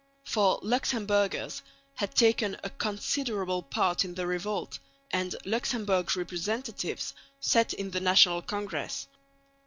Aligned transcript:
For 0.23 0.57
Luxemburgers 0.63 1.61
had 1.93 2.15
taken 2.15 2.57
a 2.63 2.71
considerable 2.71 3.61
part 3.61 4.03
in 4.03 4.15
the 4.15 4.25
revolt, 4.25 4.79
and 5.11 5.35
Luxemburg 5.45 6.17
representatives 6.17 7.13
sat 7.39 7.71
in 7.75 7.91
the 7.91 8.01
National 8.01 8.41
Congress. 8.41 9.07